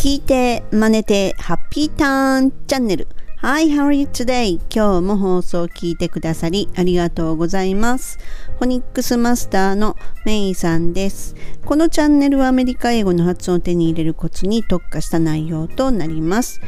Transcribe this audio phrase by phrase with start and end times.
[0.00, 3.06] 聞いて真似てハッピーターンチャンネル
[3.42, 4.58] Hi, how are you today?
[4.74, 8.18] 今日も放送を聞いてくださりありがとうございます。
[8.58, 11.34] フォニックスマスターのメイさんです。
[11.66, 16.62] このチャンネルはアメリカ英語の発音を手に入れるコツに特化した内容となります。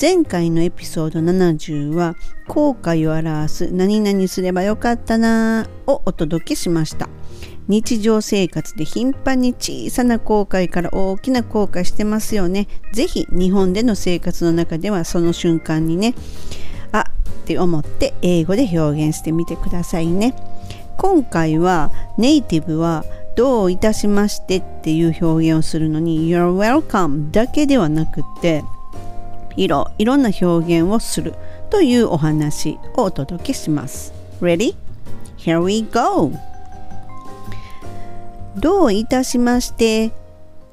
[0.00, 2.16] 前回のエピソード70は
[2.46, 7.10] 後悔を表す何々すればよかったなぁをお届けしました。
[7.68, 12.66] 日常生活で頻繁に小さな後悔から大きな後悔してますよね。
[12.92, 16.14] ぜひ日本での生活の中ではその瞬間にね、
[16.92, 17.04] あっ
[17.44, 20.34] て思って英語で表現してみてくださいね。
[20.96, 23.04] 今回はネイティブは
[23.36, 28.64] どういたしましてっていう表現をするのに You're welcome だけではなくて
[29.56, 31.34] いろいろんな表現をする
[31.70, 34.12] というお話をお届けします。
[34.40, 34.74] Ready?
[35.36, 36.57] Here we go!
[38.58, 40.12] どういたしまして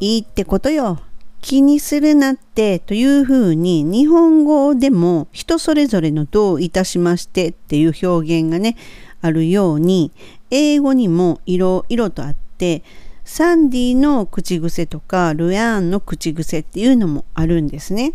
[0.00, 1.00] いいってことよ。
[1.40, 8.76] 気にするなってというふうに日本語でも人それぞれのどういたしましてっていう表現がね
[9.20, 10.12] あるように
[10.50, 12.82] 英語にもいろいろとあって
[13.24, 18.14] サンディの口癖とかルヤーンの口癖っていうのもあるんですね。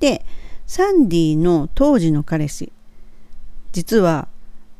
[0.00, 0.24] で
[0.66, 2.72] サンディの当時の彼氏
[3.72, 4.28] 実は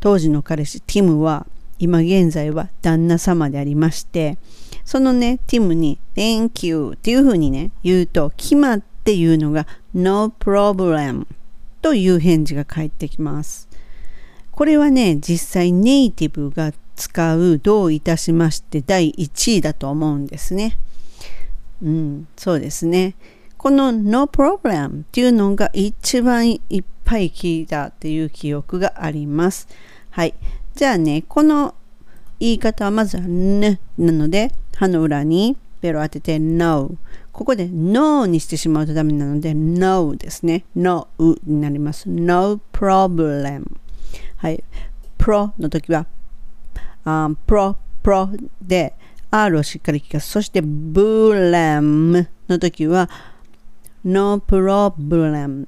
[0.01, 1.47] 当時の彼氏ティムは
[1.83, 4.39] 今現在は旦那様でありまして、
[4.85, 11.27] そのね、ティムに Thank you っていうふうにね、言うと、決まって言うのが No problem
[11.81, 13.69] という返事が返ってきます。
[14.53, 20.79] これはね、実際ネイティブが使うどういたしまして第1位だと思うんですね。
[21.83, 23.17] うん、そうですね。
[23.57, 29.67] この No problem っていうのが一番いっぱい聞いたっていう記憶があります。
[30.11, 30.35] はい。
[30.75, 31.75] じゃあね、この
[32.41, 36.97] 言い方はまずは n なので、歯の裏にベロ当てて no。
[37.31, 40.65] ここで no にしてしまうとダメなので no ですね。
[40.75, 42.09] no になります。
[42.09, 43.65] no problem。
[44.37, 44.65] はい。
[45.19, 46.07] pro の時は、
[47.05, 48.95] um, pro, pro で
[49.31, 50.31] R をしっかり聞かす。
[50.31, 53.09] そして blem の時は
[54.05, 55.67] no problem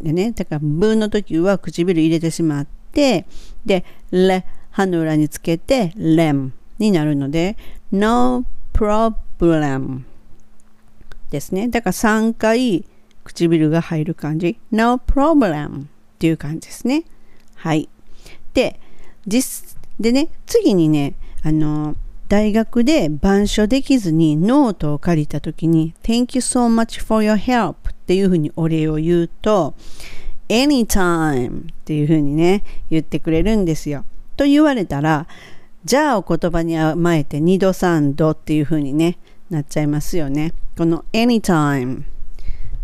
[0.00, 0.32] でね。
[0.32, 3.26] だから b の時は唇入れてしまって、て、
[3.66, 7.58] で、レ、歯の裏につけて、レムになるので、
[7.92, 10.00] no problem
[11.30, 11.68] ですね。
[11.68, 12.86] だから3回
[13.24, 14.58] 唇が入る感じ。
[14.72, 15.86] no problem っ
[16.18, 17.04] ていう感じですね。
[17.54, 17.90] はい。
[18.54, 18.80] で、
[19.26, 21.96] 実、でね、次にね、あの、
[22.28, 29.74] 大学で板書できずにノートを借りた時に Thank you so much for your help っていうふうにお礼を言うと
[30.48, 34.04] anytime っていうふうにね、言ってくれるんですよ。
[34.36, 35.26] と言われたら、
[35.84, 39.18] じゃあお言葉に甘えて2度3度っていうふうにね、
[39.50, 40.52] なっちゃいますよね。
[40.76, 42.02] この anytime。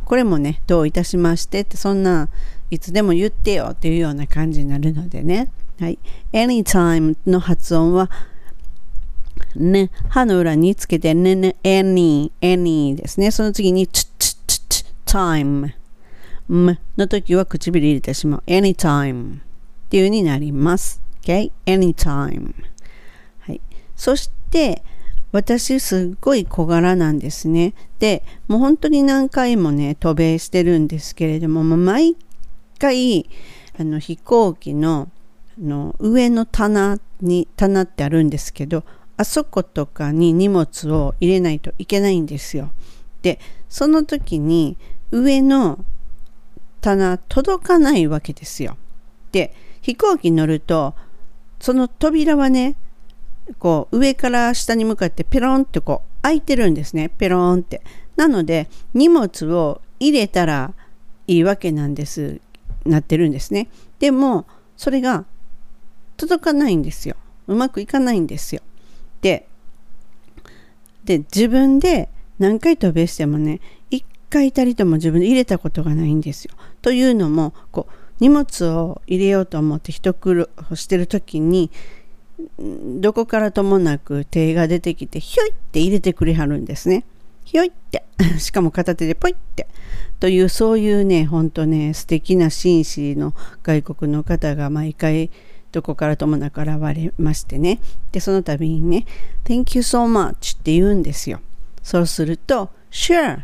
[0.05, 2.29] これもね、どういたしましてって、そんな
[2.71, 5.51] いつでも言ってよっていうような感じになるのでね。
[5.81, 5.99] はい。
[6.33, 8.11] anytime の発音は、
[9.57, 13.31] ね、歯の裏につけてね、ね、any, any ですね。
[13.31, 15.73] その次に、ch, ch, ch, time。
[16.53, 18.43] M の時は唇入れてしまう。
[18.47, 19.41] anytime っ
[19.89, 21.01] ていう風になります。
[21.23, 22.55] OK?anytime。
[23.41, 23.61] はい。
[23.97, 24.83] そして、
[25.33, 27.73] 私すっごい小柄なんですね。
[27.99, 32.17] で、もう本当に何回もね、渡米してるんですけれども、毎
[32.79, 33.29] 回、
[33.79, 35.09] あの飛行機の
[35.59, 38.85] の上の棚に、棚ってあるんですけど、
[39.17, 42.73] あそことかに荷物を入れないといけないんですよ。
[43.23, 43.39] で、
[43.69, 44.77] その時に
[45.11, 45.85] 上の
[46.83, 48.77] 棚届かないわけですよ。
[49.31, 50.95] で飛行機に乗ると
[51.61, 52.75] その扉はね
[53.59, 57.83] こう上から下に向かってペロンってこう開いてるんですねペロンって。
[58.17, 60.75] なので荷物を入れたら
[61.27, 62.41] いいわけなんです
[62.85, 63.69] なってるんですね。
[64.01, 65.25] でもそれが
[66.17, 67.17] 届かないんですよ。
[67.47, 68.63] うまくいかないんですよ。
[69.23, 69.47] で
[71.05, 73.61] で自分で何回渡米してもね
[73.91, 76.55] 1回たりとも自分で入れたことがないんですよ。
[76.83, 81.71] というのもこう荷物を入れようと思って一苦労してる時に
[83.01, 87.05] どこからともなく手が出てきてひょいって入れてくれはるんですね。
[87.45, 88.05] ひょいって
[88.39, 89.67] しかも片手でポイって
[90.21, 95.31] というそういうねほんとね素敵な紳士の外国の方が毎回
[95.73, 97.81] どこからともなく現れましてね
[98.13, 99.07] でその度にね
[99.45, 101.41] 「Thank you so much」って言うんですよ。
[101.83, 103.43] そうすると「Sure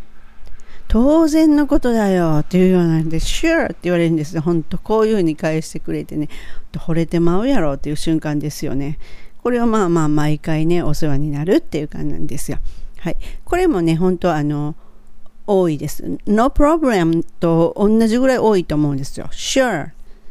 [0.89, 4.43] 当然のことだよっていうようなんで、Sure って言われるんですよ。
[4.43, 6.29] 本当こういうふうに返してくれてね、
[6.73, 8.99] 惚れてまうやろっていう瞬間ですよね。
[9.43, 12.59] これをまあまあ毎回ね、お世話になるっていう感じなんですよ。
[12.99, 13.17] はい。
[13.45, 14.75] これもね、本当あの、
[15.47, 16.05] 多いです。
[16.27, 19.29] No problem と同じぐらい多いと思うんですよ。
[19.33, 19.91] Sure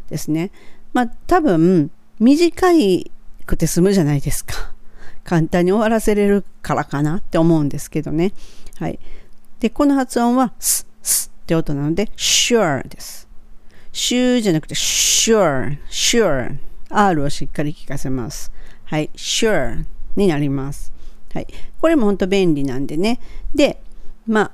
[0.10, 0.51] ですね。
[0.94, 3.12] まあ多分短い
[3.45, 4.53] くて済むじゃないですか。
[5.24, 8.33] 簡単に終わらせれるからかなって思うんですけどね。
[8.77, 9.00] はい。
[9.59, 13.27] で、この発音はス、スって音なので sure です。
[13.92, 16.57] シューじゃなくて sure, sure.
[16.89, 18.51] R をしっかり聞かせます。
[18.86, 19.09] はい。
[19.15, 20.94] sure になります。
[21.33, 21.48] はい。
[21.81, 23.19] これも本当便利なんでね。
[23.56, 23.81] で、
[24.27, 24.51] まあ、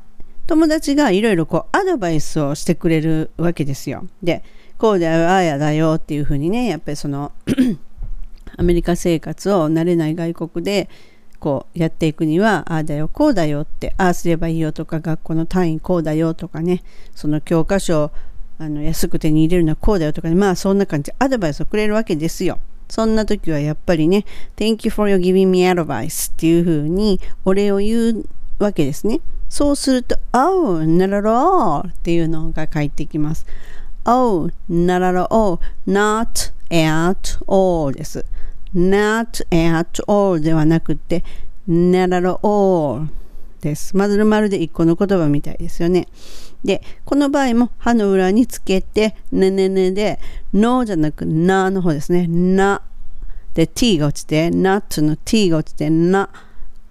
[0.47, 4.07] 友達がいろいろこうアドバイスをしてくれるわけですよ。
[4.21, 4.43] で、
[4.77, 7.31] こうだよ、ああやだよっていうふうにね、やっぱりその
[8.57, 10.89] アメリカ生活を慣れない外国で
[11.43, 18.11] こうやっていくには、ああだよ、こうだよって、ああすればいいよとか、学校の単位こうだよとかね、その教科書
[18.59, 22.59] あの安く手に入れるのはこうだよとかね、まあそんな感じアドバイスをくれるわけですよ。
[22.87, 24.23] そんな時はやっぱりね、
[24.55, 28.25] Thank you for your giving me advice っていう風にお礼を言う
[28.59, 29.19] わけですね。
[29.49, 33.45] そうすると、Oh, not at all っていうのが返ってきます。
[34.05, 38.23] Oh, not at all, not at all です。
[38.75, 41.23] Not at all ではなくて、
[41.67, 43.07] not at all
[43.61, 43.95] です。
[43.95, 46.07] まるまるで一個の言葉みたいですよね。
[46.63, 50.19] で、この場合も歯の裏につけて、ねねねで、
[50.53, 52.27] のじゃなくなの方ですね。
[52.27, 52.81] な。
[53.53, 56.29] で、t が落ちて、ナッツの t が落ちて、な、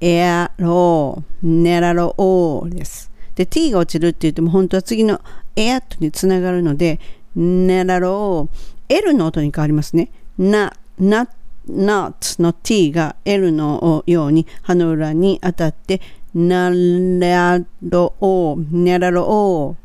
[0.00, 3.10] エアロー、ネラローです。
[3.34, 5.20] で、t が落ちるって言っても、本当は次の
[5.56, 7.00] エアットにつながるので、
[7.34, 10.10] ネラロー、L の音に変わりますね。
[10.38, 11.28] な、な、
[11.68, 16.00] not の t が L のように歯の裏に当たって、
[16.34, 19.76] ならろお、ならろお。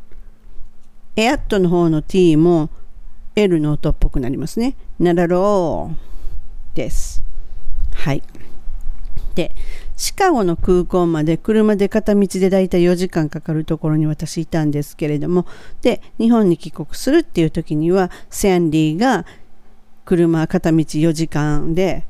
[1.15, 2.69] エアットの方の t も
[3.35, 4.75] L の音っぽくなりますね。
[4.99, 5.91] ならろお
[6.73, 7.23] です。
[7.93, 8.23] はい。
[9.35, 9.51] で、
[9.95, 15.45] シカゴの空港まで車で片道でだいたい4時間かかるところに私いたんですけれども、
[15.81, 19.25] で、日本に帰国するっていう時には、センディが
[20.07, 22.05] 車片道4時間で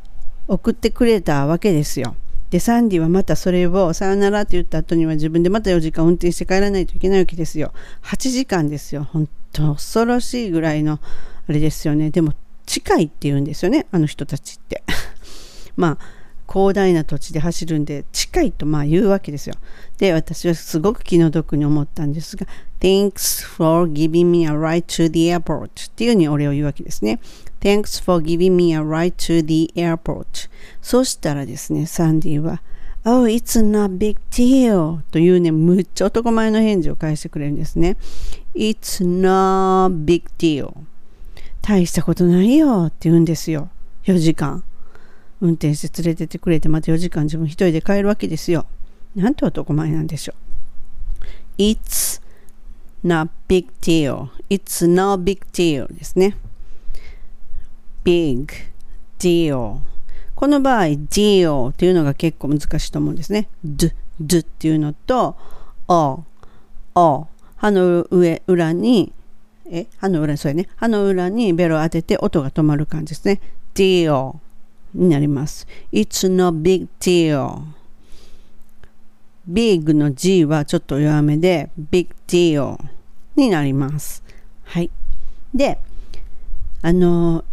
[0.48, 2.16] 送ってくれたわけですよ。
[2.52, 7.74] で、サンディはまたそれをさよならって言った後には自分でまた4時間運転して帰らないといけないわけですよ。
[8.04, 9.04] 8時間ですよ。
[9.04, 11.00] 本当恐ろしいぐらいの
[11.50, 12.12] あれですよね。
[12.12, 12.34] でも
[12.68, 13.88] 近いって言うんですよね。
[13.92, 14.84] あの人たちって。
[15.76, 16.17] まあ、
[16.58, 19.54] 広大な土地で走るんで近いとまあ言うわけですよ。
[20.00, 22.48] で、私はすごく気の毒に思ったんですが、
[22.80, 27.20] Thanks for giving me a ride to the airport っていうふうに俺を言うわけですね。
[27.60, 30.50] Thanks for giving me a ride to the airport.
[30.82, 32.64] そしたらですね、サンディは、
[33.06, 37.98] Oh, it's not big deal というね、むっちゃ男前の返事を返してくれるんですね。
[38.56, 40.74] It's not big deal.
[41.62, 43.70] 大したことないよって言うんですよ。
[44.06, 44.64] 4時間。
[45.42, 48.66] 運転して連れてってくれて、また4時間自分一人で帰るわけですよ。
[49.16, 51.62] なんて男前なんでしょう。
[51.62, 52.22] It's
[53.04, 54.30] not big deal.
[54.50, 56.36] It's not big deal ですね。
[58.08, 58.48] big
[59.20, 59.80] deal
[60.36, 65.36] この場合 deal っていうのが結構難しいと思うんですね d, d っていうのと
[65.90, 66.24] o,
[66.96, 69.12] o 歯の上裏に
[69.70, 69.88] え？
[69.98, 73.42] 歯の裏そうやね歯の裏にベロを当てて音が止まる感じですね
[73.74, 74.36] deal
[74.98, 75.68] になります。
[75.92, 77.62] It's no big deal.
[79.48, 82.78] Big の G はちょっと弱めで big deal
[83.36, 84.24] になります。
[84.64, 84.90] はい。
[85.54, 85.80] で
[86.82, 87.46] あの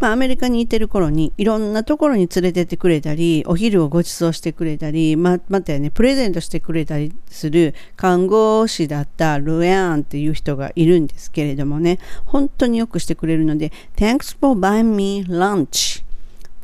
[0.00, 11.98] まあ、アメリカにいてる頃にいろんなところに連れてってくれたりお昼をご馳走してくれたりままたねプレゼントしてくれたりする看護師だったルエアンっていう人がいるんですけれどもね。
[12.26, 16.04] 本当によくしてくれるので Thanks for buying me lunch.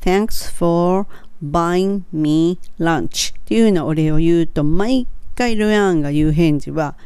[0.01, 1.07] Thanks for
[1.43, 3.35] buying me lunch.
[3.35, 6.97] っていうようなお礼を言うと毎回ルアンが言う返事は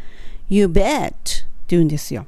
[0.48, 1.08] You bet!
[1.08, 2.26] って言うんですよ。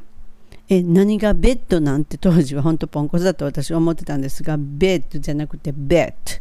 [0.68, 6.40] え何がベッドなんて当時は本当ポンコツだと私は思ってたんですがベッドじゃなくてベッ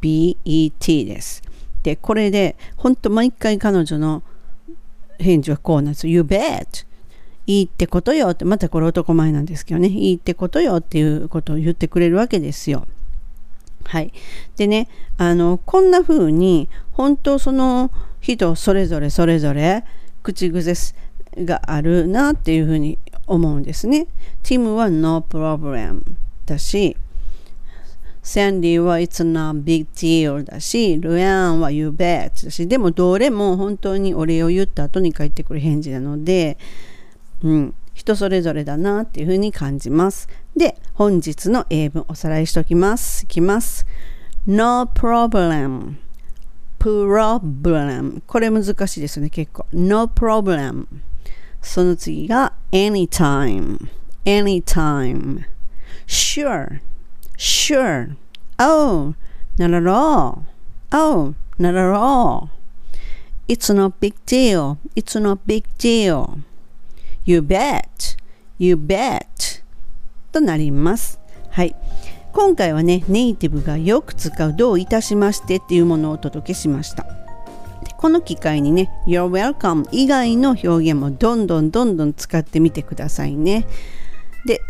[0.00, 1.42] BET です。
[1.82, 4.22] でこれで本当毎回彼女の
[5.18, 6.86] 返事はこうなんです You bet!
[7.46, 9.88] いいってことよってまたこれ男前なんですけどね。
[9.88, 12.86] いいってことよっていうことを言ってくれるわけですよ。
[13.86, 14.12] はい。
[14.56, 17.90] でね、あの、こんな風に、本当その
[18.20, 19.84] 人それぞれそれぞれ
[20.22, 20.74] 口癖
[21.44, 24.06] があるなっていう風に思うんですね。
[24.42, 26.02] ティムは No problem
[26.46, 26.96] だし、
[28.22, 36.58] サンディは It's not big deal だし、ルヤンは You bet だし、でもどれも本当にお礼を言った後に返ってくる返事なので、
[37.44, 40.28] うん、人それぞれだなっていうふうに感じます。
[40.54, 43.24] で、本日の英文おさらいしておきます。
[43.24, 43.86] いきます。
[44.46, 45.96] No problem.
[46.78, 50.86] problem これ難しいですね結構 no problem
[51.62, 53.88] その次が anytime
[54.26, 55.46] anytime
[56.06, 56.80] sure
[57.38, 58.14] sure
[58.58, 59.14] oh
[59.58, 60.42] not at all
[60.92, 62.50] oh not at all
[63.48, 66.38] it's no big deal it's no big deal
[67.26, 68.16] you bet.
[68.58, 69.62] You bet.
[70.30, 71.18] となります。
[71.50, 71.74] はい。
[72.32, 77.04] 今回はねネイティブがよく使うどういたしましてっていうものをお届けしました。
[77.98, 83.66] この機会にね You're welcome 以外の表現もどんどんどんどん使ってみてくださいね。
[84.46, 84.62] で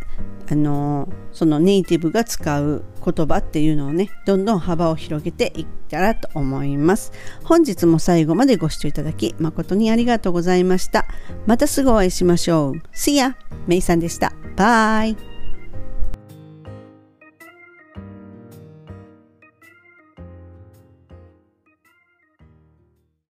[0.51, 7.13] あのそのネイティブが使う言葉っていうのをねどんどん幅を広げていったらと思います。
[7.45, 11.07] 本日も最後までご視聴いただき誠にありがとうございました。
[11.47, 12.73] またすぐお会いしましょう。
[12.95, 13.35] See ya!
[13.67, 14.33] メイさんでした。
[14.57, 15.36] バイ。